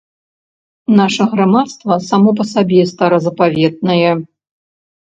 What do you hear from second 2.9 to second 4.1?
старазапаветнае.